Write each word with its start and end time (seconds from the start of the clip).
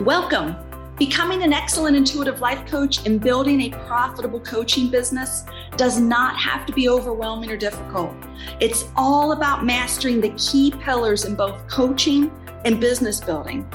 Welcome. 0.00 0.56
Becoming 0.98 1.44
an 1.44 1.52
excellent 1.52 1.96
intuitive 1.96 2.40
life 2.40 2.66
coach 2.66 3.06
and 3.06 3.20
building 3.20 3.60
a 3.60 3.70
profitable 3.86 4.40
coaching 4.40 4.90
business 4.90 5.44
does 5.76 6.00
not 6.00 6.36
have 6.36 6.66
to 6.66 6.72
be 6.72 6.88
overwhelming 6.88 7.48
or 7.48 7.56
difficult. 7.56 8.12
It's 8.58 8.86
all 8.96 9.30
about 9.30 9.64
mastering 9.64 10.20
the 10.20 10.30
key 10.30 10.72
pillars 10.80 11.26
in 11.26 11.36
both 11.36 11.68
coaching 11.68 12.32
and 12.64 12.80
business 12.80 13.20
building. 13.20 13.70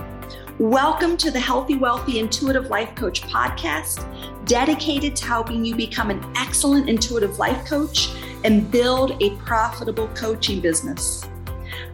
Welcome 0.58 1.16
to 1.16 1.32
the 1.32 1.40
Healthy, 1.40 1.78
Wealthy, 1.78 2.20
Intuitive 2.20 2.66
Life 2.66 2.94
Coach 2.96 3.22
podcast, 3.22 4.04
dedicated 4.46 5.16
to 5.16 5.26
helping 5.26 5.64
you 5.64 5.74
become 5.74 6.10
an 6.10 6.22
excellent 6.36 6.90
intuitive 6.90 7.40
life 7.40 7.66
coach 7.66 8.10
and 8.44 8.70
build 8.70 9.16
a 9.24 9.38
profitable 9.38 10.10
coaching 10.10 10.60
business. 10.60 11.26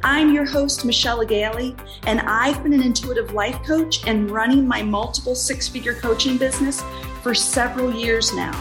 I'm 0.04 0.34
your 0.34 0.46
host, 0.46 0.86
Michelle 0.86 1.23
Gailey, 1.26 1.76
and 2.08 2.21
I've 2.21 2.62
been 2.64 2.73
an 2.73 2.82
intuitive 2.82 3.34
life 3.34 3.62
coach 3.64 4.05
and 4.08 4.30
running 4.30 4.67
my 4.67 4.81
multiple 4.81 5.36
six 5.36 5.67
figure 5.67 5.95
coaching 5.95 6.38
business 6.38 6.84
for 7.22 7.34
several 7.34 7.94
years 7.94 8.34
now. 8.34 8.53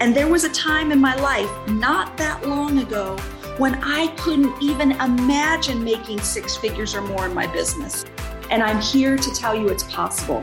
And 0.00 0.14
there 0.14 0.28
was 0.28 0.44
a 0.44 0.50
time 0.50 0.92
in 0.92 1.00
my 1.00 1.14
life 1.16 1.50
not 1.68 2.16
that 2.16 2.46
long 2.46 2.78
ago 2.78 3.16
when 3.58 3.74
I 3.82 4.06
couldn't 4.16 4.54
even 4.62 4.92
imagine 4.92 5.84
making 5.84 6.20
six 6.20 6.56
figures 6.56 6.94
or 6.94 7.02
more 7.02 7.26
in 7.26 7.34
my 7.34 7.46
business. 7.46 8.06
And 8.50 8.62
I'm 8.62 8.80
here 8.80 9.16
to 9.16 9.34
tell 9.34 9.54
you 9.54 9.68
it's 9.68 9.82
possible. 9.82 10.42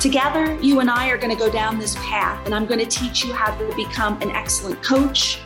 Together, 0.00 0.54
you 0.60 0.78
and 0.78 0.88
I 0.88 1.08
are 1.08 1.18
going 1.18 1.36
to 1.36 1.38
go 1.38 1.50
down 1.50 1.76
this 1.80 1.96
path, 1.96 2.46
and 2.46 2.54
I'm 2.54 2.66
going 2.66 2.78
to 2.78 2.86
teach 2.86 3.24
you 3.24 3.32
how 3.32 3.52
to 3.56 3.74
become 3.74 4.22
an 4.22 4.30
excellent 4.30 4.80
coach, 4.80 5.40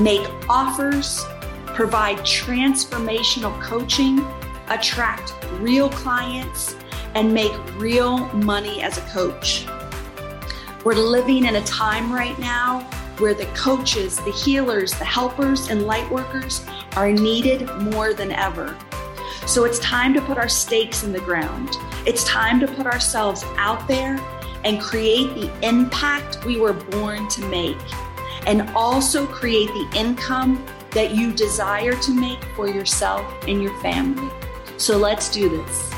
make 0.00 0.26
offers, 0.48 1.24
provide 1.74 2.18
transformational 2.18 3.60
coaching, 3.60 4.24
attract 4.68 5.34
real 5.58 5.90
clients, 5.90 6.76
and 7.14 7.32
make 7.32 7.52
real 7.76 8.18
money 8.28 8.80
as 8.82 8.98
a 8.98 9.02
coach. 9.02 9.66
We're 10.84 10.94
living 10.94 11.46
in 11.46 11.56
a 11.56 11.64
time 11.64 12.12
right 12.12 12.38
now 12.38 12.80
where 13.18 13.34
the 13.34 13.46
coaches, 13.46 14.16
the 14.18 14.32
healers, 14.32 14.92
the 14.92 15.04
helpers, 15.04 15.68
and 15.68 15.86
light 15.86 16.08
workers 16.10 16.64
are 16.96 17.12
needed 17.12 17.68
more 17.80 18.14
than 18.14 18.32
ever. 18.32 18.76
So 19.46 19.64
it's 19.64 19.78
time 19.78 20.14
to 20.14 20.20
put 20.22 20.38
our 20.38 20.48
stakes 20.48 21.04
in 21.04 21.12
the 21.12 21.20
ground. 21.20 21.70
It's 22.06 22.24
time 22.24 22.60
to 22.60 22.66
put 22.66 22.86
ourselves 22.86 23.44
out 23.56 23.86
there 23.86 24.18
and 24.64 24.80
create 24.80 25.34
the 25.34 25.66
impact 25.66 26.44
we 26.44 26.58
were 26.58 26.72
born 26.72 27.28
to 27.28 27.44
make, 27.46 27.76
and 28.46 28.68
also 28.70 29.26
create 29.26 29.68
the 29.68 29.88
income 29.94 30.64
that 30.94 31.14
you 31.14 31.32
desire 31.32 31.94
to 31.96 32.12
make 32.12 32.42
for 32.56 32.68
yourself 32.68 33.26
and 33.48 33.62
your 33.62 33.76
family. 33.80 34.30
So 34.76 34.96
let's 34.96 35.28
do 35.28 35.48
this. 35.48 35.90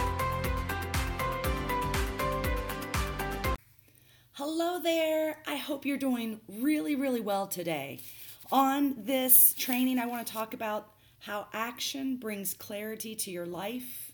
Hello 4.33 4.81
there. 4.81 5.39
I 5.47 5.57
hope 5.57 5.85
you're 5.85 5.99
doing 5.99 6.41
really, 6.49 6.95
really 6.95 7.21
well 7.21 7.47
today. 7.47 8.01
On 8.51 8.95
this 8.97 9.55
training, 9.55 9.99
I 9.99 10.07
want 10.07 10.27
to 10.27 10.33
talk 10.33 10.55
about 10.55 10.93
how 11.21 11.49
action 11.53 12.17
brings 12.17 12.55
clarity 12.55 13.15
to 13.17 13.31
your 13.31 13.47
life, 13.47 14.13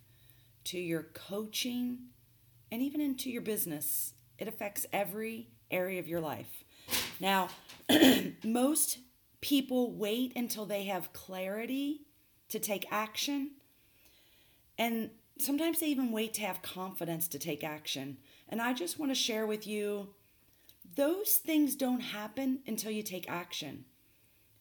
to 0.64 0.78
your 0.78 1.02
coaching, 1.14 1.98
and 2.70 2.82
even 2.82 3.00
into 3.00 3.30
your 3.30 3.42
business. 3.42 4.14
It 4.38 4.48
affects 4.48 4.86
every 4.92 5.50
area 5.70 6.00
of 6.00 6.08
your 6.08 6.20
life. 6.20 6.64
Now, 7.20 7.50
most 8.44 8.98
people 9.42 9.92
wait 9.92 10.32
until 10.34 10.64
they 10.64 10.84
have 10.84 11.12
clarity 11.12 12.06
to 12.48 12.58
take 12.58 12.86
action. 12.90 13.50
And 14.78 15.10
sometimes 15.38 15.80
they 15.80 15.88
even 15.88 16.12
wait 16.12 16.32
to 16.34 16.42
have 16.42 16.62
confidence 16.62 17.28
to 17.28 17.38
take 17.38 17.62
action. 17.62 18.16
And 18.48 18.62
I 18.62 18.72
just 18.72 18.98
want 18.98 19.10
to 19.10 19.14
share 19.16 19.46
with 19.46 19.66
you 19.66 20.14
those 20.96 21.34
things 21.34 21.74
don't 21.74 22.00
happen 22.00 22.60
until 22.66 22.90
you 22.90 23.02
take 23.02 23.28
action. 23.28 23.84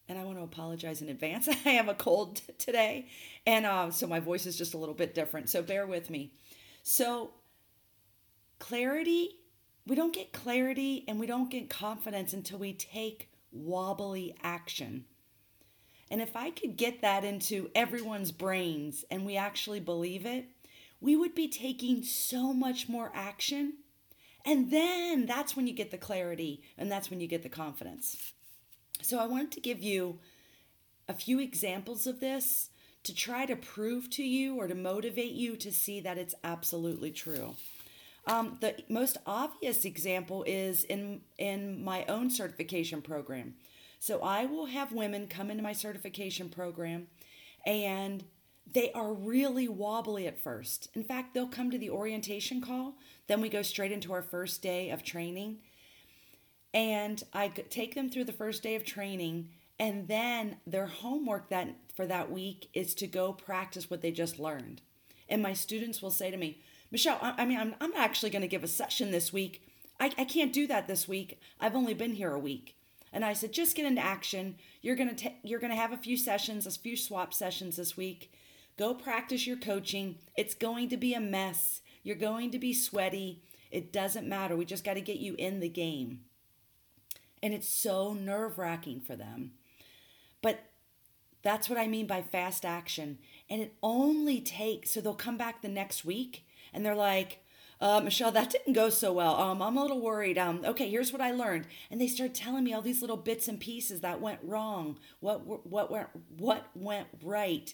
And 0.09 0.17
I 0.17 0.23
want 0.23 0.39
to 0.39 0.43
apologize 0.43 1.01
in 1.01 1.09
advance. 1.09 1.47
I 1.65 1.69
have 1.69 1.87
a 1.87 1.93
cold 1.93 2.41
today, 2.57 3.07
and 3.45 3.65
uh, 3.65 3.91
so 3.91 4.07
my 4.07 4.19
voice 4.19 4.45
is 4.45 4.57
just 4.57 4.73
a 4.73 4.77
little 4.77 4.95
bit 4.95 5.15
different. 5.15 5.49
So 5.49 5.61
bear 5.61 5.85
with 5.85 6.09
me. 6.09 6.33
So, 6.83 7.31
clarity, 8.59 9.37
we 9.85 9.95
don't 9.95 10.13
get 10.13 10.33
clarity 10.33 11.05
and 11.07 11.19
we 11.19 11.27
don't 11.27 11.49
get 11.49 11.69
confidence 11.69 12.33
until 12.33 12.57
we 12.57 12.73
take 12.73 13.30
wobbly 13.51 14.35
action. 14.43 15.05
And 16.09 16.21
if 16.21 16.35
I 16.35 16.51
could 16.51 16.75
get 16.75 17.01
that 17.01 17.23
into 17.23 17.69
everyone's 17.73 18.31
brains 18.31 19.05
and 19.09 19.25
we 19.25 19.37
actually 19.37 19.79
believe 19.79 20.25
it, 20.25 20.45
we 20.99 21.15
would 21.15 21.33
be 21.33 21.47
taking 21.47 22.03
so 22.03 22.53
much 22.53 22.89
more 22.89 23.11
action. 23.15 23.73
And 24.45 24.71
then 24.71 25.25
that's 25.25 25.55
when 25.55 25.67
you 25.67 25.73
get 25.73 25.91
the 25.91 25.97
clarity 25.97 26.63
and 26.77 26.91
that's 26.91 27.09
when 27.09 27.21
you 27.21 27.27
get 27.27 27.43
the 27.43 27.49
confidence. 27.49 28.33
So 29.01 29.19
I 29.19 29.25
wanted 29.25 29.51
to 29.53 29.61
give 29.61 29.81
you 29.81 30.19
a 31.07 31.13
few 31.13 31.39
examples 31.39 32.05
of 32.07 32.19
this 32.19 32.69
to 33.03 33.15
try 33.15 33.45
to 33.45 33.55
prove 33.55 34.09
to 34.11 34.23
you 34.23 34.55
or 34.57 34.67
to 34.67 34.75
motivate 34.75 35.31
you 35.31 35.55
to 35.57 35.71
see 35.71 35.99
that 36.01 36.17
it's 36.17 36.35
absolutely 36.43 37.11
true. 37.11 37.55
Um, 38.27 38.57
the 38.61 38.75
most 38.87 39.17
obvious 39.25 39.83
example 39.83 40.43
is 40.47 40.83
in 40.83 41.21
in 41.37 41.83
my 41.83 42.05
own 42.05 42.29
certification 42.29 43.01
program. 43.01 43.55
So 43.99 44.21
I 44.21 44.45
will 44.45 44.67
have 44.67 44.91
women 44.91 45.27
come 45.27 45.49
into 45.49 45.63
my 45.63 45.73
certification 45.73 46.49
program, 46.49 47.07
and 47.65 48.23
they 48.71 48.91
are 48.93 49.13
really 49.13 49.67
wobbly 49.67 50.27
at 50.27 50.39
first. 50.39 50.89
In 50.93 51.03
fact, 51.03 51.33
they'll 51.33 51.47
come 51.47 51.71
to 51.71 51.77
the 51.77 51.89
orientation 51.89 52.61
call, 52.61 52.95
then 53.27 53.41
we 53.41 53.49
go 53.49 53.61
straight 53.61 53.91
into 53.91 54.13
our 54.13 54.21
first 54.21 54.61
day 54.61 54.89
of 54.89 55.03
training, 55.03 55.57
and 56.73 57.23
I 57.33 57.49
take 57.49 57.95
them 57.95 58.09
through 58.09 58.25
the 58.25 58.31
first 58.31 58.63
day 58.63 58.75
of 58.75 58.85
training. 58.85 59.49
And 59.79 60.07
then 60.07 60.57
their 60.67 60.85
homework 60.85 61.49
that 61.49 61.69
for 61.95 62.05
that 62.05 62.31
week 62.31 62.69
is 62.73 62.93
to 62.95 63.07
go 63.07 63.33
practice 63.33 63.89
what 63.89 64.01
they 64.01 64.11
just 64.11 64.37
learned. 64.39 64.81
And 65.27 65.41
my 65.41 65.53
students 65.53 66.01
will 66.01 66.11
say 66.11 66.29
to 66.29 66.37
me, 66.37 66.59
Michelle, 66.91 67.17
I, 67.21 67.35
I 67.39 67.45
mean, 67.45 67.59
I'm, 67.59 67.75
I'm 67.79 67.93
actually 67.95 68.29
going 68.29 68.41
to 68.41 68.47
give 68.47 68.63
a 68.63 68.67
session 68.67 69.11
this 69.11 69.31
week. 69.31 69.65
I, 69.99 70.11
I 70.17 70.25
can't 70.25 70.53
do 70.53 70.67
that 70.67 70.87
this 70.87 71.07
week. 71.07 71.39
I've 71.59 71.75
only 71.75 71.93
been 71.93 72.13
here 72.15 72.33
a 72.33 72.39
week. 72.39 72.75
And 73.13 73.25
I 73.25 73.33
said, 73.33 73.51
just 73.51 73.75
get 73.75 73.85
into 73.85 74.01
action. 74.01 74.55
You're 74.81 74.95
gonna 74.95 75.15
ta- 75.15 75.33
you're 75.43 75.59
gonna 75.59 75.75
have 75.75 75.91
a 75.91 75.97
few 75.97 76.15
sessions, 76.15 76.65
a 76.65 76.71
few 76.71 76.95
swap 76.95 77.33
sessions 77.33 77.75
this 77.75 77.97
week. 77.97 78.31
Go 78.77 78.93
practice 78.93 79.45
your 79.45 79.57
coaching. 79.57 80.15
It's 80.37 80.55
going 80.55 80.89
to 80.89 80.97
be 80.97 81.13
a 81.13 81.19
mess. 81.19 81.81
You're 82.03 82.15
going 82.15 82.51
to 82.51 82.59
be 82.59 82.73
sweaty. 82.73 83.43
It 83.69 83.91
doesn't 83.91 84.27
matter. 84.27 84.55
We 84.55 84.65
just 84.65 84.83
got 84.83 84.93
to 84.95 85.01
get 85.01 85.17
you 85.17 85.35
in 85.37 85.59
the 85.59 85.69
game. 85.69 86.21
And 87.43 87.53
it's 87.53 87.67
so 87.67 88.13
nerve 88.13 88.57
wracking 88.57 89.01
for 89.01 89.15
them. 89.15 89.51
But 90.41 90.61
that's 91.43 91.69
what 91.69 91.77
I 91.77 91.87
mean 91.87 92.07
by 92.07 92.21
fast 92.21 92.65
action. 92.65 93.17
And 93.49 93.61
it 93.61 93.73
only 93.83 94.39
takes, 94.39 94.91
so 94.91 95.01
they'll 95.01 95.15
come 95.15 95.37
back 95.37 95.61
the 95.61 95.67
next 95.67 96.05
week 96.05 96.45
and 96.73 96.85
they're 96.85 96.95
like, 96.95 97.39
uh, 97.81 97.99
Michelle, 97.99 98.31
that 98.31 98.51
didn't 98.51 98.73
go 98.73 98.89
so 98.89 99.11
well. 99.11 99.35
Um, 99.35 99.61
I'm 99.61 99.75
a 99.75 99.81
little 99.81 100.01
worried. 100.01 100.37
Um, 100.37 100.61
okay, 100.63 100.87
here's 100.89 101.11
what 101.11 101.21
I 101.21 101.31
learned, 101.31 101.65
and 101.89 101.99
they 101.99 102.07
start 102.07 102.35
telling 102.35 102.63
me 102.63 102.73
all 102.73 102.81
these 102.81 103.01
little 103.01 103.17
bits 103.17 103.47
and 103.47 103.59
pieces 103.59 104.01
that 104.01 104.21
went 104.21 104.39
wrong, 104.43 104.99
what 105.19 105.67
what 105.67 105.89
went 105.91 106.07
what 106.37 106.67
went 106.75 107.07
right, 107.23 107.73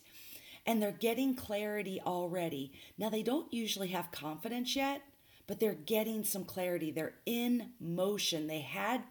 and 0.66 0.82
they're 0.82 0.92
getting 0.92 1.36
clarity 1.36 2.00
already. 2.06 2.72
Now 2.98 3.10
they 3.10 3.22
don't 3.22 3.54
usually 3.54 3.90
have 3.90 4.12
confidence 4.12 4.78
yet, 4.78 5.02
but 5.46 5.60
they're 5.60 5.74
getting 5.74 6.24
some 6.24 6.46
clarity. 6.46 6.90
They're 6.90 7.16
in 7.26 7.72
motion. 7.80 8.48
They 8.48 8.62
had 8.62 9.04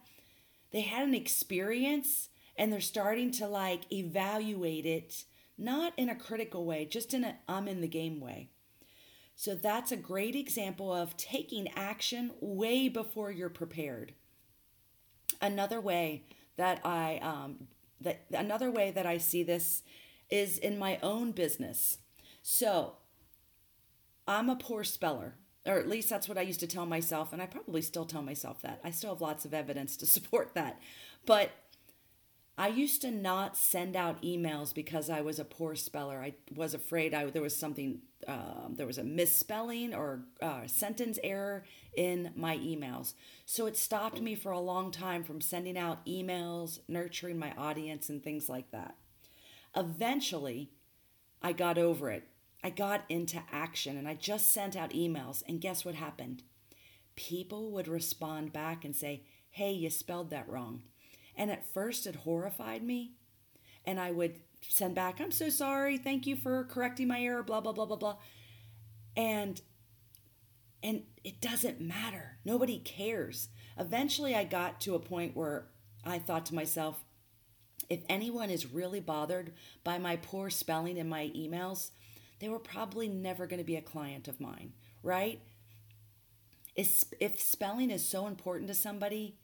they 0.72 0.80
had 0.80 1.06
an 1.06 1.14
experience, 1.14 2.30
and 2.56 2.72
they're 2.72 2.80
starting 2.80 3.30
to 3.32 3.46
like 3.46 3.92
evaluate 3.92 4.86
it, 4.86 5.24
not 5.58 5.92
in 5.98 6.08
a 6.08 6.16
critical 6.16 6.64
way, 6.64 6.86
just 6.86 7.12
in 7.12 7.22
a 7.22 7.36
I'm 7.46 7.68
in 7.68 7.82
the 7.82 7.86
game 7.86 8.18
way. 8.18 8.48
So 9.38 9.54
that's 9.54 9.92
a 9.92 9.96
great 9.96 10.34
example 10.34 10.92
of 10.92 11.16
taking 11.18 11.68
action 11.76 12.30
way 12.40 12.88
before 12.88 13.30
you're 13.30 13.50
prepared. 13.50 14.14
Another 15.42 15.78
way 15.78 16.24
that 16.56 16.80
I 16.84 17.18
um, 17.18 17.68
that 18.00 18.24
another 18.32 18.70
way 18.70 18.90
that 18.90 19.04
I 19.04 19.18
see 19.18 19.42
this 19.42 19.82
is 20.30 20.56
in 20.56 20.78
my 20.78 20.98
own 21.02 21.32
business. 21.32 21.98
So 22.42 22.94
I'm 24.26 24.48
a 24.48 24.56
poor 24.56 24.82
speller, 24.84 25.34
or 25.66 25.78
at 25.78 25.88
least 25.88 26.08
that's 26.08 26.28
what 26.30 26.38
I 26.38 26.42
used 26.42 26.60
to 26.60 26.66
tell 26.66 26.86
myself, 26.86 27.34
and 27.34 27.42
I 27.42 27.46
probably 27.46 27.82
still 27.82 28.06
tell 28.06 28.22
myself 28.22 28.62
that. 28.62 28.80
I 28.82 28.90
still 28.90 29.10
have 29.10 29.20
lots 29.20 29.44
of 29.44 29.52
evidence 29.52 29.98
to 29.98 30.06
support 30.06 30.54
that. 30.54 30.80
But 31.26 31.50
I 32.58 32.68
used 32.68 33.02
to 33.02 33.10
not 33.10 33.56
send 33.56 33.96
out 33.96 34.22
emails 34.22 34.74
because 34.74 35.10
I 35.10 35.20
was 35.20 35.38
a 35.38 35.44
poor 35.44 35.74
speller. 35.74 36.22
I 36.22 36.34
was 36.54 36.72
afraid 36.72 37.12
I, 37.12 37.26
there 37.26 37.42
was 37.42 37.54
something, 37.54 38.00
uh, 38.26 38.68
there 38.70 38.86
was 38.86 38.96
a 38.96 39.04
misspelling 39.04 39.92
or 39.92 40.22
uh, 40.40 40.66
sentence 40.66 41.18
error 41.22 41.64
in 41.94 42.32
my 42.34 42.56
emails. 42.56 43.12
So 43.44 43.66
it 43.66 43.76
stopped 43.76 44.22
me 44.22 44.34
for 44.34 44.52
a 44.52 44.58
long 44.58 44.90
time 44.90 45.22
from 45.22 45.42
sending 45.42 45.76
out 45.76 46.04
emails, 46.06 46.80
nurturing 46.88 47.38
my 47.38 47.52
audience, 47.58 48.08
and 48.08 48.24
things 48.24 48.48
like 48.48 48.70
that. 48.70 48.94
Eventually, 49.76 50.70
I 51.42 51.52
got 51.52 51.76
over 51.76 52.10
it. 52.10 52.24
I 52.64 52.70
got 52.70 53.04
into 53.10 53.42
action 53.52 53.98
and 53.98 54.08
I 54.08 54.14
just 54.14 54.50
sent 54.50 54.76
out 54.76 54.90
emails. 54.90 55.42
And 55.46 55.60
guess 55.60 55.84
what 55.84 55.94
happened? 55.94 56.42
People 57.16 57.70
would 57.72 57.86
respond 57.86 58.52
back 58.52 58.82
and 58.82 58.96
say, 58.96 59.24
Hey, 59.50 59.72
you 59.72 59.90
spelled 59.90 60.30
that 60.30 60.48
wrong. 60.48 60.82
And 61.36 61.50
at 61.50 61.72
first 61.72 62.06
it 62.06 62.16
horrified 62.16 62.82
me. 62.82 63.12
And 63.84 64.00
I 64.00 64.10
would 64.10 64.40
send 64.62 64.94
back, 64.94 65.20
I'm 65.20 65.30
so 65.30 65.48
sorry. 65.48 65.98
Thank 65.98 66.26
you 66.26 66.36
for 66.36 66.64
correcting 66.64 67.08
my 67.08 67.20
error, 67.20 67.42
blah, 67.42 67.60
blah, 67.60 67.72
blah, 67.72 67.86
blah, 67.86 67.96
blah. 67.96 68.16
And 69.16 69.60
and 70.82 71.02
it 71.24 71.40
doesn't 71.40 71.80
matter. 71.80 72.38
Nobody 72.44 72.78
cares. 72.78 73.48
Eventually 73.78 74.34
I 74.34 74.44
got 74.44 74.80
to 74.82 74.94
a 74.94 75.00
point 75.00 75.36
where 75.36 75.66
I 76.04 76.18
thought 76.18 76.46
to 76.46 76.54
myself, 76.54 77.04
if 77.88 78.02
anyone 78.08 78.50
is 78.50 78.72
really 78.72 79.00
bothered 79.00 79.52
by 79.82 79.98
my 79.98 80.16
poor 80.16 80.50
spelling 80.50 80.96
in 80.96 81.08
my 81.08 81.32
emails, 81.34 81.90
they 82.38 82.48
were 82.48 82.58
probably 82.58 83.08
never 83.08 83.46
going 83.46 83.58
to 83.58 83.64
be 83.64 83.76
a 83.76 83.82
client 83.82 84.28
of 84.28 84.40
mine, 84.40 84.74
right? 85.02 85.40
If 86.76 87.40
spelling 87.40 87.90
is 87.90 88.06
so 88.06 88.26
important 88.26 88.68
to 88.68 88.74
somebody 88.74 89.38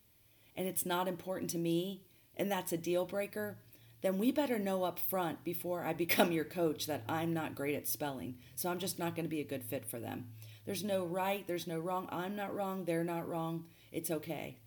and 0.57 0.67
it's 0.67 0.87
not 0.87 1.09
important 1.09 1.51
to 1.51 1.59
me, 1.59 2.03
and 2.37 2.51
that's 2.51 2.73
a 2.73 2.79
deal 2.79 3.05
breaker, 3.05 3.59
then 4.03 4.19
we 4.19 4.33
better 4.33 4.59
know 4.59 4.85
up 4.85 4.99
front 4.99 5.45
before 5.45 5.85
I 5.85 5.93
become 5.95 6.33
your 6.33 6.45
coach 6.45 6.87
that 6.87 7.05
I'm 7.09 7.33
not 7.33 7.55
great 7.55 7.75
at 7.75 7.89
spelling. 7.89 8.37
So 8.57 8.69
I'm 8.69 8.79
just 8.79 8.99
not 8.99 9.15
going 9.15 9.25
to 9.25 9.31
be 9.31 9.41
a 9.41 9.45
good 9.45 9.65
fit 9.65 9.87
for 9.87 9.99
them. 9.99 10.29
There's 10.67 10.85
no 10.85 11.05
right, 11.05 11.47
there's 11.47 11.67
no 11.67 11.79
wrong. 11.79 12.09
I'm 12.11 12.37
not 12.37 12.55
wrong, 12.55 12.85
they're 12.85 13.05
not 13.05 13.29
wrong. 13.29 13.65
It's 13.91 14.11
okay. 14.11 14.59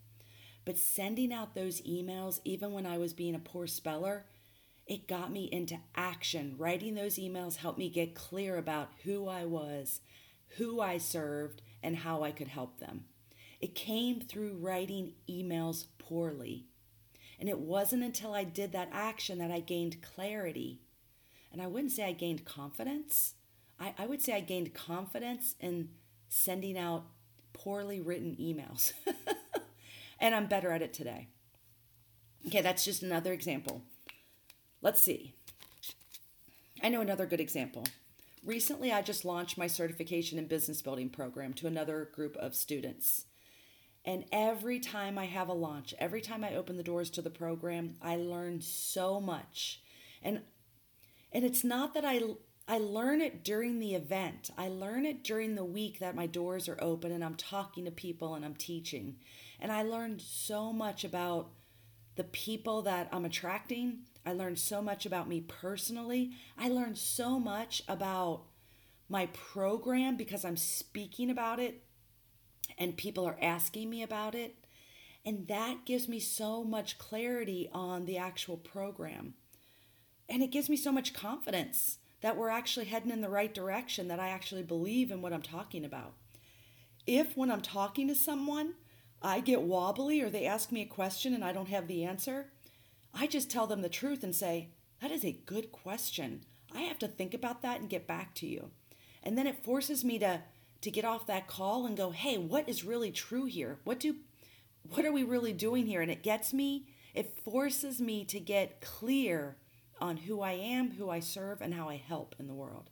But 0.64 0.78
sending 0.78 1.32
out 1.32 1.54
those 1.54 1.80
emails, 1.82 2.40
even 2.44 2.72
when 2.72 2.86
I 2.86 2.98
was 2.98 3.12
being 3.12 3.34
a 3.34 3.38
poor 3.40 3.66
speller, 3.66 4.26
it 4.86 5.08
got 5.08 5.32
me 5.32 5.48
into 5.50 5.78
action. 5.94 6.54
Writing 6.58 6.94
those 6.94 7.16
emails 7.16 7.56
helped 7.56 7.78
me 7.78 7.88
get 7.88 8.14
clear 8.14 8.56
about 8.56 8.90
who 9.04 9.28
I 9.28 9.44
was, 9.44 10.00
who 10.58 10.80
I 10.80 10.98
served, 10.98 11.62
and 11.82 11.96
how 11.96 12.22
I 12.22 12.30
could 12.30 12.48
help 12.48 12.78
them. 12.78 13.04
It 13.60 13.74
came 13.74 14.20
through 14.20 14.58
writing 14.60 15.12
emails 15.28 15.86
poorly. 15.98 16.66
And 17.38 17.48
it 17.48 17.58
wasn't 17.58 18.02
until 18.02 18.34
I 18.34 18.44
did 18.44 18.72
that 18.72 18.88
action 18.92 19.38
that 19.38 19.50
I 19.50 19.60
gained 19.60 20.02
clarity. 20.02 20.80
And 21.52 21.60
I 21.60 21.66
wouldn't 21.66 21.92
say 21.92 22.04
I 22.04 22.12
gained 22.12 22.44
confidence. 22.44 23.34
I, 23.78 23.94
I 23.98 24.06
would 24.06 24.22
say 24.22 24.34
I 24.34 24.40
gained 24.40 24.74
confidence 24.74 25.54
in 25.60 25.90
sending 26.28 26.78
out 26.78 27.04
poorly 27.52 28.00
written 28.00 28.36
emails. 28.40 28.92
and 30.20 30.34
I'm 30.34 30.46
better 30.46 30.70
at 30.70 30.82
it 30.82 30.92
today. 30.92 31.28
Okay, 32.46 32.60
that's 32.60 32.84
just 32.84 33.02
another 33.02 33.32
example. 33.32 33.82
Let's 34.80 35.02
see. 35.02 35.34
I 36.82 36.88
know 36.88 37.00
another 37.00 37.26
good 37.26 37.40
example. 37.40 37.84
Recently, 38.44 38.92
I 38.92 39.02
just 39.02 39.24
launched 39.24 39.58
my 39.58 39.66
certification 39.66 40.38
in 40.38 40.46
business 40.46 40.80
building 40.80 41.08
program 41.08 41.52
to 41.54 41.66
another 41.66 42.08
group 42.14 42.36
of 42.36 42.54
students. 42.54 43.24
And 44.06 44.24
every 44.30 44.78
time 44.78 45.18
I 45.18 45.26
have 45.26 45.48
a 45.48 45.52
launch, 45.52 45.92
every 45.98 46.20
time 46.20 46.44
I 46.44 46.54
open 46.54 46.76
the 46.76 46.84
doors 46.84 47.10
to 47.10 47.22
the 47.22 47.30
program, 47.30 47.96
I 48.00 48.14
learn 48.16 48.60
so 48.60 49.20
much. 49.20 49.82
And 50.22 50.42
and 51.32 51.44
it's 51.44 51.64
not 51.64 51.92
that 51.94 52.04
I 52.04 52.20
I 52.68 52.78
learn 52.78 53.20
it 53.20 53.44
during 53.44 53.80
the 53.80 53.94
event. 53.94 54.50
I 54.56 54.68
learn 54.68 55.06
it 55.06 55.24
during 55.24 55.56
the 55.56 55.64
week 55.64 55.98
that 55.98 56.14
my 56.14 56.26
doors 56.26 56.68
are 56.68 56.78
open 56.80 57.10
and 57.10 57.24
I'm 57.24 57.34
talking 57.34 57.84
to 57.84 57.90
people 57.90 58.34
and 58.34 58.44
I'm 58.44 58.54
teaching. 58.54 59.16
And 59.60 59.72
I 59.72 59.82
learned 59.82 60.20
so 60.20 60.72
much 60.72 61.04
about 61.04 61.50
the 62.14 62.24
people 62.24 62.82
that 62.82 63.08
I'm 63.12 63.24
attracting. 63.24 64.00
I 64.24 64.32
learned 64.32 64.58
so 64.58 64.80
much 64.80 65.04
about 65.04 65.28
me 65.28 65.40
personally. 65.40 66.32
I 66.56 66.68
learned 66.68 66.98
so 66.98 67.38
much 67.38 67.82
about 67.88 68.44
my 69.08 69.26
program 69.26 70.16
because 70.16 70.44
I'm 70.44 70.56
speaking 70.56 71.30
about 71.30 71.60
it 71.60 71.85
and 72.78 72.96
people 72.96 73.26
are 73.26 73.38
asking 73.40 73.90
me 73.90 74.02
about 74.02 74.34
it. 74.34 74.56
And 75.24 75.48
that 75.48 75.84
gives 75.84 76.08
me 76.08 76.20
so 76.20 76.62
much 76.62 76.98
clarity 76.98 77.68
on 77.72 78.06
the 78.06 78.16
actual 78.16 78.56
program. 78.56 79.34
And 80.28 80.42
it 80.42 80.50
gives 80.50 80.68
me 80.68 80.76
so 80.76 80.92
much 80.92 81.14
confidence 81.14 81.98
that 82.20 82.36
we're 82.36 82.48
actually 82.48 82.86
heading 82.86 83.10
in 83.10 83.20
the 83.20 83.28
right 83.28 83.52
direction, 83.52 84.08
that 84.08 84.20
I 84.20 84.28
actually 84.28 84.62
believe 84.62 85.10
in 85.10 85.22
what 85.22 85.32
I'm 85.32 85.42
talking 85.42 85.84
about. 85.84 86.14
If 87.06 87.36
when 87.36 87.50
I'm 87.50 87.60
talking 87.60 88.08
to 88.08 88.14
someone, 88.14 88.74
I 89.22 89.40
get 89.40 89.62
wobbly 89.62 90.20
or 90.20 90.30
they 90.30 90.46
ask 90.46 90.72
me 90.72 90.82
a 90.82 90.86
question 90.86 91.34
and 91.34 91.44
I 91.44 91.52
don't 91.52 91.68
have 91.68 91.88
the 91.88 92.04
answer, 92.04 92.50
I 93.14 93.26
just 93.26 93.50
tell 93.50 93.66
them 93.66 93.82
the 93.82 93.88
truth 93.88 94.22
and 94.22 94.34
say, 94.34 94.70
That 95.00 95.10
is 95.10 95.24
a 95.24 95.40
good 95.46 95.72
question. 95.72 96.44
I 96.74 96.82
have 96.82 96.98
to 97.00 97.08
think 97.08 97.32
about 97.32 97.62
that 97.62 97.80
and 97.80 97.88
get 97.88 98.06
back 98.06 98.34
to 98.36 98.46
you. 98.46 98.70
And 99.22 99.36
then 99.36 99.46
it 99.46 99.64
forces 99.64 100.04
me 100.04 100.18
to 100.18 100.42
to 100.80 100.90
get 100.90 101.04
off 101.04 101.26
that 101.26 101.46
call 101.46 101.86
and 101.86 101.96
go, 101.96 102.10
"Hey, 102.10 102.38
what 102.38 102.68
is 102.68 102.84
really 102.84 103.12
true 103.12 103.44
here? 103.44 103.80
What 103.84 104.00
do 104.00 104.16
what 104.88 105.04
are 105.04 105.12
we 105.12 105.24
really 105.24 105.52
doing 105.52 105.86
here?" 105.86 106.00
And 106.00 106.10
it 106.10 106.22
gets 106.22 106.52
me, 106.52 106.86
it 107.14 107.38
forces 107.40 108.00
me 108.00 108.24
to 108.26 108.38
get 108.38 108.80
clear 108.80 109.56
on 110.00 110.18
who 110.18 110.40
I 110.40 110.52
am, 110.52 110.92
who 110.92 111.08
I 111.10 111.20
serve, 111.20 111.60
and 111.60 111.74
how 111.74 111.88
I 111.88 111.96
help 111.96 112.34
in 112.38 112.46
the 112.46 112.54
world. 112.54 112.90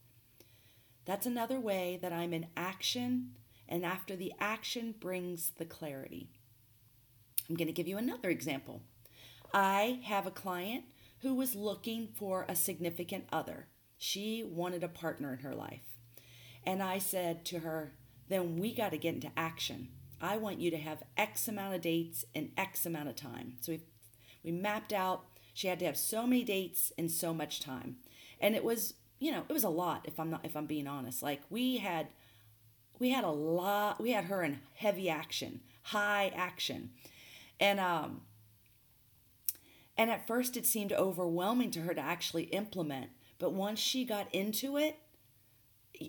That's 1.04 1.26
another 1.26 1.60
way 1.60 1.98
that 2.00 2.12
I'm 2.12 2.32
in 2.32 2.48
action, 2.56 3.36
and 3.68 3.84
after 3.84 4.16
the 4.16 4.32
action 4.40 4.94
brings 4.98 5.50
the 5.50 5.66
clarity. 5.66 6.30
I'm 7.48 7.56
going 7.56 7.66
to 7.66 7.72
give 7.72 7.88
you 7.88 7.98
another 7.98 8.30
example. 8.30 8.80
I 9.52 10.00
have 10.04 10.26
a 10.26 10.30
client 10.30 10.84
who 11.20 11.34
was 11.34 11.54
looking 11.54 12.08
for 12.08 12.46
a 12.48 12.56
significant 12.56 13.26
other. 13.30 13.68
She 13.98 14.42
wanted 14.42 14.82
a 14.82 14.88
partner 14.88 15.32
in 15.32 15.40
her 15.40 15.54
life. 15.54 15.93
And 16.66 16.82
I 16.82 16.98
said 16.98 17.44
to 17.46 17.60
her, 17.60 17.92
then 18.28 18.58
we 18.58 18.74
got 18.74 18.90
to 18.90 18.98
get 18.98 19.14
into 19.14 19.30
action. 19.36 19.88
I 20.20 20.36
want 20.38 20.58
you 20.58 20.70
to 20.70 20.78
have 20.78 21.02
X 21.16 21.48
amount 21.48 21.74
of 21.74 21.82
dates 21.82 22.24
in 22.34 22.52
X 22.56 22.86
amount 22.86 23.08
of 23.08 23.16
time. 23.16 23.54
So 23.60 23.72
we 23.72 23.80
we 24.42 24.52
mapped 24.52 24.92
out 24.92 25.24
she 25.54 25.68
had 25.68 25.78
to 25.78 25.84
have 25.86 25.96
so 25.96 26.26
many 26.26 26.42
dates 26.42 26.92
in 26.98 27.08
so 27.08 27.32
much 27.32 27.60
time. 27.60 27.96
And 28.40 28.56
it 28.56 28.64
was, 28.64 28.94
you 29.20 29.30
know, 29.30 29.44
it 29.48 29.52
was 29.52 29.62
a 29.62 29.68
lot 29.68 30.02
if 30.04 30.18
I'm 30.18 30.28
not 30.28 30.44
if 30.44 30.56
I'm 30.56 30.66
being 30.66 30.88
honest. 30.88 31.22
Like 31.22 31.42
we 31.48 31.78
had 31.78 32.08
we 32.98 33.10
had 33.10 33.24
a 33.24 33.30
lot 33.30 34.00
we 34.00 34.10
had 34.10 34.24
her 34.24 34.42
in 34.42 34.58
heavy 34.74 35.08
action, 35.08 35.60
high 35.84 36.32
action. 36.34 36.90
And 37.60 37.78
um 37.78 38.22
and 39.96 40.10
at 40.10 40.26
first 40.26 40.56
it 40.56 40.66
seemed 40.66 40.92
overwhelming 40.92 41.70
to 41.70 41.82
her 41.82 41.94
to 41.94 42.00
actually 42.00 42.44
implement, 42.44 43.10
but 43.38 43.52
once 43.52 43.78
she 43.78 44.04
got 44.04 44.34
into 44.34 44.76
it 44.76 44.98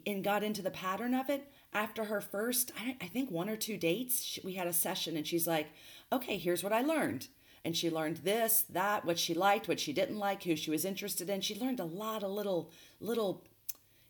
and 0.06 0.24
got 0.24 0.44
into 0.44 0.62
the 0.62 0.72
pattern 0.72 1.14
of 1.14 1.30
it, 1.30 1.52
after 1.74 2.06
her 2.06 2.22
first, 2.22 2.72
I, 3.02 3.08
think 3.08 3.30
one 3.30 3.50
or 3.50 3.58
two 3.58 3.78
dates, 3.78 4.40
we 4.44 4.54
had 4.54 4.68
a 4.68 4.74
session 4.74 5.18
and 5.18 5.28
she's 5.28 5.46
like, 5.46 5.68
okay, 6.12 6.38
here's 6.38 6.64
what 6.64 6.74
I 6.74 6.82
learned 6.82 7.28
and 7.66 7.76
she 7.76 7.90
learned 7.90 8.18
this, 8.18 8.64
that, 8.70 9.06
what 9.06 9.18
she 9.18 9.34
liked, 9.34 9.68
what 9.68 9.80
she 9.80 9.92
didn't 9.92 10.20
like, 10.20 10.44
who 10.44 10.56
she 10.56 10.70
was 10.70 10.86
interested 10.86 11.30
in. 11.32 11.42
She 11.42 11.60
learned 11.60 11.80
a 11.80 11.86
lot 11.86 12.24
of 12.24 12.30
little 12.30 12.70
little 13.00 13.44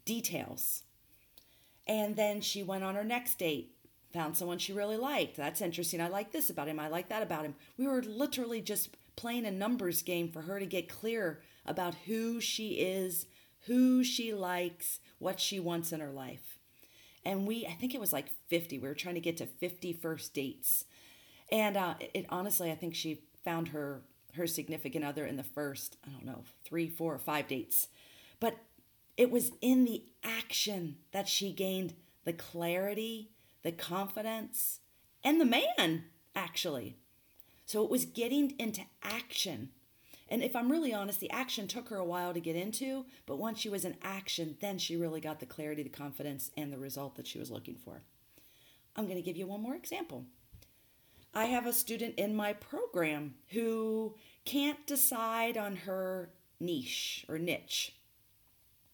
details. 0.03 0.83
And 1.87 2.17
then 2.17 2.41
she 2.41 2.61
went 2.63 2.83
on 2.83 2.95
her 2.95 3.03
next 3.03 3.37
date, 3.37 3.71
found 4.11 4.35
someone 4.35 4.57
she 4.57 4.73
really 4.73 4.97
liked. 4.97 5.37
That's 5.37 5.61
interesting. 5.61 6.01
I 6.01 6.09
like 6.09 6.31
this 6.31 6.49
about 6.49 6.67
him. 6.67 6.79
I 6.79 6.89
like 6.89 7.07
that 7.09 7.23
about 7.23 7.45
him. 7.45 7.55
We 7.77 7.87
were 7.87 8.03
literally 8.03 8.59
just 8.59 8.97
playing 9.15 9.45
a 9.45 9.51
numbers 9.51 10.01
game 10.01 10.29
for 10.29 10.41
her 10.41 10.59
to 10.59 10.65
get 10.65 10.89
clear 10.89 11.41
about 11.65 11.95
who 12.05 12.41
she 12.41 12.71
is, 12.73 13.25
who 13.67 14.03
she 14.03 14.33
likes, 14.33 14.99
what 15.19 15.39
she 15.39 15.59
wants 15.59 15.91
in 15.91 15.99
her 15.99 16.11
life. 16.11 16.59
And 17.23 17.47
we, 17.47 17.65
I 17.65 17.71
think 17.71 17.95
it 17.95 17.99
was 17.99 18.13
like 18.13 18.29
50. 18.49 18.79
We 18.79 18.87
were 18.87 18.93
trying 18.93 19.15
to 19.15 19.21
get 19.21 19.37
to 19.37 19.45
50 19.45 19.93
first 19.93 20.33
dates. 20.33 20.85
And 21.51 21.75
uh, 21.75 21.95
it 22.13 22.25
honestly, 22.29 22.71
I 22.71 22.75
think 22.75 22.95
she 22.95 23.21
found 23.43 23.69
her 23.69 24.01
her 24.35 24.47
significant 24.47 25.05
other 25.05 25.25
in 25.25 25.37
the 25.37 25.43
first, 25.43 25.97
I 26.05 26.09
don't 26.11 26.25
know, 26.25 26.43
three, 26.65 26.89
four, 26.89 27.13
or 27.13 27.19
five 27.19 27.47
dates. 27.47 27.87
But 28.39 28.57
it 29.17 29.31
was 29.31 29.51
in 29.61 29.85
the 29.85 30.03
action 30.23 30.97
that 31.11 31.27
she 31.27 31.53
gained 31.53 31.93
the 32.25 32.33
clarity, 32.33 33.31
the 33.63 33.71
confidence, 33.71 34.81
and 35.23 35.39
the 35.39 35.45
man, 35.45 36.05
actually. 36.35 36.97
So 37.65 37.83
it 37.83 37.89
was 37.89 38.05
getting 38.05 38.55
into 38.59 38.81
action. 39.01 39.69
And 40.27 40.41
if 40.41 40.55
I'm 40.55 40.71
really 40.71 40.93
honest, 40.93 41.19
the 41.19 41.29
action 41.29 41.67
took 41.67 41.89
her 41.89 41.97
a 41.97 42.05
while 42.05 42.33
to 42.33 42.39
get 42.39 42.55
into, 42.55 43.05
but 43.25 43.37
once 43.37 43.59
she 43.59 43.69
was 43.69 43.85
in 43.85 43.95
action, 44.01 44.57
then 44.59 44.79
she 44.79 44.97
really 44.97 45.21
got 45.21 45.39
the 45.39 45.45
clarity, 45.45 45.83
the 45.83 45.89
confidence, 45.89 46.49
and 46.57 46.73
the 46.73 46.79
result 46.79 47.15
that 47.15 47.27
she 47.27 47.37
was 47.37 47.51
looking 47.51 47.75
for. 47.75 48.01
I'm 48.95 49.05
going 49.05 49.17
to 49.17 49.21
give 49.21 49.37
you 49.37 49.45
one 49.45 49.61
more 49.61 49.75
example. 49.75 50.25
I 51.33 51.45
have 51.45 51.67
a 51.67 51.73
student 51.73 52.15
in 52.15 52.35
my 52.35 52.53
program 52.53 53.35
who 53.49 54.15
can't 54.45 54.87
decide 54.87 55.57
on 55.57 55.75
her 55.75 56.31
niche 56.59 57.25
or 57.27 57.37
niche. 57.37 57.93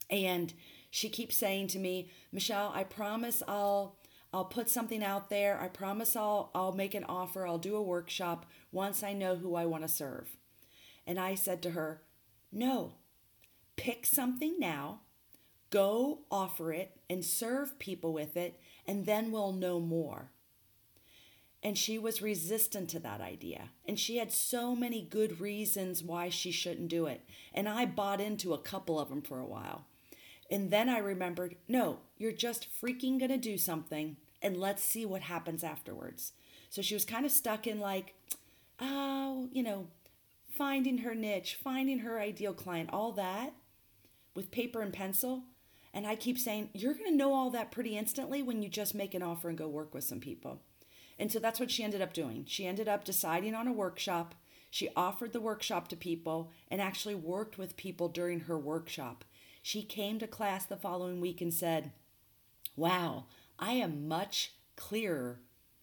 And 0.10 0.54
she 0.90 1.08
keeps 1.08 1.38
saying 1.38 1.68
to 1.68 1.80
me, 1.80 2.10
Michelle, 2.32 2.72
I 2.76 2.84
promise 2.84 3.42
I'll 3.48 3.96
I'll 4.34 4.46
put 4.46 4.70
something 4.70 5.04
out 5.04 5.30
there. 5.30 5.60
I 5.62 5.68
promise 5.68 6.16
I'll 6.16 6.52
I'll 6.56 6.74
make 6.74 6.96
an 6.96 7.06
offer. 7.06 7.46
I'll 7.46 7.58
do 7.58 7.76
a 7.76 7.82
workshop 7.82 8.46
once 8.72 9.04
I 9.04 9.14
know 9.14 9.36
who 9.36 9.56
I 9.56 9.66
want 9.66 9.84
to 9.84 9.90
serve. 9.90 10.36
And 11.06 11.20
I 11.20 11.36
said 11.36 11.62
to 11.64 11.72
her, 11.72 12.04
"No. 12.52 12.94
Pick 13.76 14.06
something 14.06 14.60
now. 14.60 15.02
Go 15.70 16.20
offer 16.30 16.74
it 16.74 17.00
and 17.10 17.24
serve 17.24 17.80
people 17.80 18.14
with 18.14 18.36
it, 18.36 18.60
and 18.86 19.06
then 19.06 19.32
we'll 19.32 19.54
know 19.54 19.80
more. 19.80 20.32
And 21.64 21.78
she 21.78 21.98
was 21.98 22.22
resistant 22.22 22.90
to 22.90 23.00
that 23.00 23.22
idea. 23.22 23.70
And 23.86 24.00
she 24.00 24.18
had 24.18 24.32
so 24.32 24.76
many 24.76 25.02
good 25.02 25.40
reasons 25.40 26.04
why 26.04 26.30
she 26.30 26.52
shouldn't 26.52 26.90
do 26.90 27.06
it. 27.06 27.22
And 27.54 27.70
I 27.70 27.86
bought 27.86 28.20
into 28.20 28.54
a 28.54 28.62
couple 28.62 29.00
of 29.00 29.10
them 29.10 29.22
for 29.22 29.40
a 29.40 29.46
while. 29.46 29.86
And 30.50 30.72
then 30.72 30.90
I 30.90 30.98
remembered 30.98 31.56
no, 31.68 32.00
you're 32.18 32.32
just 32.32 32.68
freaking 32.82 33.20
to 33.20 33.38
do 33.38 33.58
something 33.58 34.18
and 34.42 34.58
let's 34.58 34.84
see 34.84 35.06
what 35.06 35.22
happens 35.22 35.64
afterwards. 35.64 36.34
So 36.70 36.82
she 36.82 36.94
was 36.94 37.06
kind 37.06 37.26
of 37.26 37.32
stuck 37.32 37.68
in 37.68 37.80
like, 37.80 38.16
oh, 38.80 39.48
you 39.52 39.64
know, 39.64 39.88
finding 40.62 41.00
her 41.00 41.16
niche, 41.16 41.58
finding 41.64 41.98
her 41.98 42.20
ideal 42.20 42.54
client, 42.54 42.88
all 42.94 43.12
that 43.14 43.52
with 44.36 44.52
paper 44.52 44.84
and 44.84 44.94
pencil. 44.94 45.42
And 45.92 46.06
I 46.06 46.16
keep 46.16 46.38
saying, 46.38 46.70
you're 46.76 46.94
going 46.94 47.10
to 47.10 47.18
know 47.18 47.34
all 47.34 47.50
that 47.50 47.72
pretty 47.72 47.98
instantly 47.98 48.44
when 48.44 48.62
you 48.62 48.70
just 48.70 48.94
make 48.94 49.16
an 49.16 49.24
offer 49.24 49.50
and 49.50 49.58
go 49.58 49.68
work 49.68 49.92
with 49.92 50.04
some 50.04 50.20
people. 50.20 50.62
And 51.18 51.32
so 51.32 51.40
that's 51.40 51.60
what 51.60 51.72
she 51.72 51.84
ended 51.84 52.00
up 52.00 52.14
doing. 52.14 52.46
She 52.48 52.68
ended 52.68 52.88
up 52.88 53.04
deciding 53.04 53.56
on 53.56 53.68
a 53.68 53.74
workshop. 53.74 54.36
She 54.70 54.90
offered 54.96 55.34
the 55.34 55.42
workshop 55.42 55.88
to 55.88 55.96
people 55.96 56.52
and 56.70 56.80
actually 56.80 57.16
worked 57.16 57.58
with 57.58 57.76
people 57.76 58.08
during 58.08 58.42
her 58.42 58.60
workshop. 58.60 59.26
She 59.64 59.82
came 59.82 60.20
to 60.20 60.28
class 60.28 60.64
the 60.64 60.78
following 60.78 61.20
week 61.20 61.42
and 61.42 61.52
said, 61.52 61.92
Wow, 62.76 63.26
I 63.58 63.72
am 63.72 64.08
much 64.08 64.54
clearer 64.76 65.42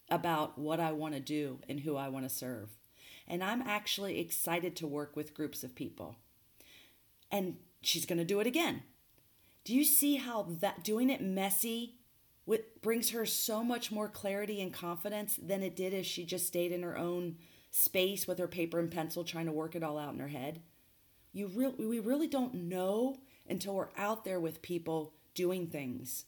about 0.09 0.57
what 0.57 0.79
I 0.79 0.93
want 0.93 1.15
to 1.15 1.19
do 1.19 1.59
and 1.67 1.81
who 1.81 1.97
I 1.97 2.07
want 2.07 2.29
to 2.29 2.33
serve. 2.33 2.78
And 3.29 3.43
I'm 3.43 3.61
actually 3.61 4.19
excited 4.19 4.75
to 4.77 4.87
work 4.87 5.15
with 5.15 5.35
groups 5.35 5.63
of 5.63 5.75
people. 5.75 6.15
And 7.31 7.57
she's 7.81 8.05
going 8.05 8.17
to 8.17 8.25
do 8.25 8.39
it 8.39 8.47
again. 8.47 8.83
Do 9.63 9.75
you 9.75 9.85
see 9.85 10.15
how 10.15 10.47
that 10.61 10.83
doing 10.83 11.09
it 11.09 11.21
messy 11.21 11.99
brings 12.81 13.11
her 13.11 13.25
so 13.25 13.63
much 13.63 13.91
more 13.91 14.07
clarity 14.07 14.61
and 14.61 14.73
confidence 14.73 15.39
than 15.41 15.61
it 15.61 15.75
did 15.75 15.93
if 15.93 16.05
she 16.05 16.25
just 16.25 16.47
stayed 16.47 16.71
in 16.71 16.83
her 16.83 16.97
own 16.97 17.35
space 17.71 18.27
with 18.27 18.39
her 18.39 18.47
paper 18.47 18.79
and 18.79 18.89
pencil 18.89 19.23
trying 19.23 19.45
to 19.45 19.51
work 19.51 19.75
it 19.75 19.83
all 19.83 19.97
out 19.97 20.13
in 20.13 20.19
her 20.19 20.29
head? 20.29 20.61
You 21.31 21.47
re- 21.47 21.85
we 21.85 21.99
really 21.99 22.27
don't 22.27 22.55
know 22.55 23.19
until 23.47 23.75
we're 23.75 23.89
out 23.97 24.25
there 24.25 24.39
with 24.39 24.61
people 24.61 25.13
doing 25.35 25.67
things 25.67 26.25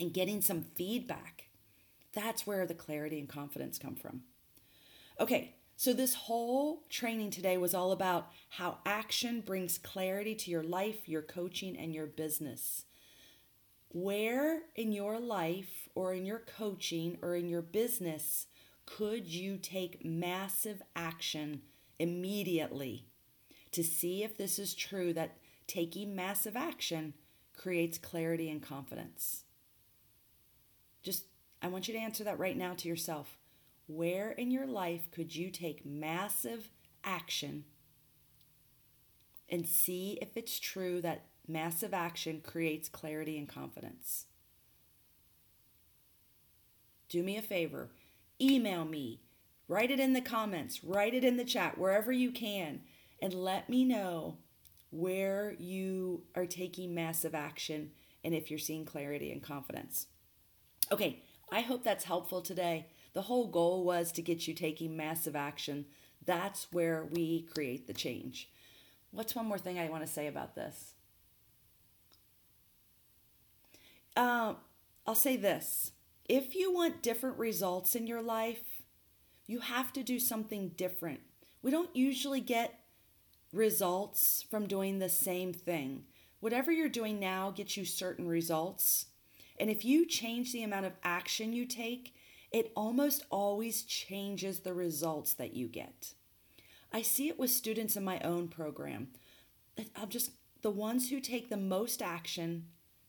and 0.00 0.14
getting 0.14 0.40
some 0.40 0.62
feedback. 0.62 1.48
That's 2.14 2.46
where 2.46 2.66
the 2.66 2.74
clarity 2.74 3.18
and 3.18 3.28
confidence 3.28 3.78
come 3.78 3.94
from. 3.94 4.22
Okay, 5.20 5.55
so 5.76 5.92
this 5.92 6.14
whole 6.14 6.84
training 6.88 7.30
today 7.30 7.58
was 7.58 7.74
all 7.74 7.92
about 7.92 8.30
how 8.48 8.78
action 8.86 9.42
brings 9.42 9.76
clarity 9.76 10.34
to 10.34 10.50
your 10.50 10.62
life, 10.62 11.06
your 11.06 11.20
coaching, 11.20 11.76
and 11.76 11.94
your 11.94 12.06
business. 12.06 12.86
Where 13.90 14.62
in 14.74 14.92
your 14.92 15.20
life 15.20 15.88
or 15.94 16.14
in 16.14 16.24
your 16.24 16.38
coaching 16.38 17.18
or 17.20 17.36
in 17.36 17.48
your 17.48 17.62
business 17.62 18.46
could 18.86 19.26
you 19.26 19.58
take 19.58 20.04
massive 20.04 20.80
action 20.94 21.60
immediately 21.98 23.06
to 23.72 23.82
see 23.84 24.22
if 24.22 24.36
this 24.36 24.58
is 24.58 24.74
true 24.74 25.12
that 25.12 25.36
taking 25.66 26.14
massive 26.14 26.56
action 26.56 27.12
creates 27.54 27.98
clarity 27.98 28.48
and 28.48 28.62
confidence? 28.62 29.44
Just, 31.02 31.24
I 31.60 31.68
want 31.68 31.86
you 31.86 31.94
to 31.94 32.00
answer 32.00 32.24
that 32.24 32.38
right 32.38 32.56
now 32.56 32.72
to 32.74 32.88
yourself. 32.88 33.36
Where 33.86 34.32
in 34.32 34.50
your 34.50 34.66
life 34.66 35.10
could 35.10 35.34
you 35.34 35.50
take 35.50 35.86
massive 35.86 36.70
action 37.04 37.64
and 39.48 39.66
see 39.66 40.18
if 40.20 40.36
it's 40.36 40.58
true 40.58 41.00
that 41.02 41.26
massive 41.46 41.94
action 41.94 42.40
creates 42.40 42.88
clarity 42.88 43.38
and 43.38 43.48
confidence? 43.48 44.26
Do 47.08 47.22
me 47.22 47.36
a 47.36 47.42
favor, 47.42 47.90
email 48.40 48.84
me, 48.84 49.20
write 49.68 49.92
it 49.92 50.00
in 50.00 50.12
the 50.12 50.20
comments, 50.20 50.82
write 50.82 51.14
it 51.14 51.22
in 51.22 51.36
the 51.36 51.44
chat, 51.44 51.78
wherever 51.78 52.10
you 52.10 52.32
can, 52.32 52.80
and 53.22 53.32
let 53.32 53.70
me 53.70 53.84
know 53.84 54.38
where 54.90 55.54
you 55.58 56.24
are 56.34 56.46
taking 56.46 56.94
massive 56.94 57.34
action 57.34 57.90
and 58.24 58.34
if 58.34 58.50
you're 58.50 58.58
seeing 58.58 58.84
clarity 58.84 59.30
and 59.30 59.42
confidence. 59.42 60.06
Okay, 60.90 61.22
I 61.50 61.60
hope 61.60 61.84
that's 61.84 62.04
helpful 62.04 62.42
today. 62.42 62.86
The 63.16 63.22
whole 63.22 63.46
goal 63.46 63.82
was 63.82 64.12
to 64.12 64.20
get 64.20 64.46
you 64.46 64.52
taking 64.52 64.94
massive 64.94 65.34
action. 65.34 65.86
That's 66.26 66.70
where 66.70 67.08
we 67.10 67.48
create 67.54 67.86
the 67.86 67.94
change. 67.94 68.50
What's 69.10 69.34
one 69.34 69.46
more 69.46 69.56
thing 69.56 69.78
I 69.78 69.88
want 69.88 70.04
to 70.04 70.12
say 70.12 70.26
about 70.26 70.54
this? 70.54 70.92
Uh, 74.14 74.52
I'll 75.06 75.14
say 75.14 75.38
this 75.38 75.92
if 76.28 76.54
you 76.54 76.70
want 76.70 77.02
different 77.02 77.38
results 77.38 77.94
in 77.94 78.06
your 78.06 78.20
life, 78.20 78.82
you 79.46 79.60
have 79.60 79.94
to 79.94 80.02
do 80.02 80.18
something 80.18 80.72
different. 80.76 81.20
We 81.62 81.70
don't 81.70 81.96
usually 81.96 82.42
get 82.42 82.80
results 83.50 84.44
from 84.50 84.66
doing 84.66 84.98
the 84.98 85.08
same 85.08 85.54
thing. 85.54 86.04
Whatever 86.40 86.70
you're 86.70 86.90
doing 86.90 87.18
now 87.18 87.50
gets 87.50 87.78
you 87.78 87.86
certain 87.86 88.28
results. 88.28 89.06
And 89.58 89.70
if 89.70 89.86
you 89.86 90.04
change 90.04 90.52
the 90.52 90.64
amount 90.64 90.84
of 90.84 90.92
action 91.02 91.54
you 91.54 91.64
take, 91.64 92.12
it 92.52 92.72
almost 92.76 93.24
always 93.30 93.82
changes 93.82 94.60
the 94.60 94.74
results 94.74 95.34
that 95.34 95.54
you 95.54 95.68
get. 95.68 96.14
I 96.92 97.02
see 97.02 97.28
it 97.28 97.38
with 97.38 97.50
students 97.50 97.96
in 97.96 98.04
my 98.04 98.20
own 98.20 98.48
program. 98.48 99.08
I'm 99.94 100.08
just 100.08 100.30
the 100.62 100.70
ones 100.70 101.10
who 101.10 101.20
take 101.20 101.50
the 101.50 101.56
most 101.56 102.00
action 102.00 102.66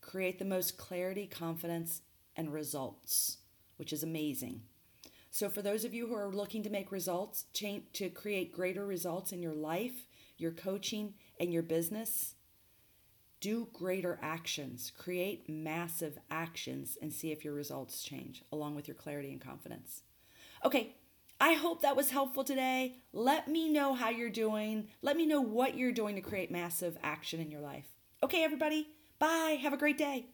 create 0.07 0.39
the 0.39 0.45
most 0.45 0.77
clarity, 0.77 1.27
confidence, 1.27 2.01
and 2.35 2.53
results, 2.53 3.39
which 3.75 3.91
is 3.91 4.03
amazing. 4.03 4.61
So, 5.29 5.49
for 5.49 5.61
those 5.61 5.83
of 5.83 5.93
you 5.93 6.07
who 6.07 6.15
are 6.15 6.31
looking 6.31 6.63
to 6.63 6.69
make 6.69 6.91
results, 6.91 7.45
change, 7.53 7.83
to 7.93 8.09
create 8.09 8.53
greater 8.53 8.85
results 8.85 9.31
in 9.31 9.41
your 9.41 9.53
life, 9.53 10.07
your 10.37 10.51
coaching, 10.51 11.13
and 11.39 11.53
your 11.53 11.61
business, 11.61 12.35
do 13.39 13.67
greater 13.73 14.19
actions, 14.21 14.91
create 14.97 15.47
massive 15.47 16.17
actions, 16.29 16.97
and 17.01 17.13
see 17.13 17.31
if 17.31 17.45
your 17.45 17.53
results 17.53 18.03
change 18.03 18.43
along 18.51 18.75
with 18.75 18.87
your 18.87 18.95
clarity 18.95 19.31
and 19.31 19.41
confidence. 19.41 20.01
Okay, 20.65 20.95
I 21.39 21.53
hope 21.53 21.81
that 21.81 21.95
was 21.95 22.09
helpful 22.09 22.43
today. 22.43 22.97
Let 23.13 23.47
me 23.47 23.69
know 23.69 23.93
how 23.93 24.09
you're 24.09 24.29
doing. 24.29 24.87
Let 25.01 25.17
me 25.17 25.25
know 25.25 25.41
what 25.41 25.77
you're 25.77 25.91
doing 25.91 26.15
to 26.15 26.21
create 26.21 26.49
massive 26.49 26.97
action 27.03 27.39
in 27.39 27.51
your 27.51 27.61
life. 27.61 27.85
Okay, 28.23 28.43
everybody, 28.43 28.87
bye. 29.19 29.59
Have 29.61 29.73
a 29.73 29.77
great 29.77 29.97
day. 29.97 30.25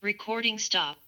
Recording 0.00 0.58
stop. 0.58 0.98